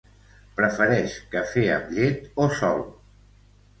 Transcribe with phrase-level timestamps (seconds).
[0.59, 2.83] Prefereix cafè amb llet o sol?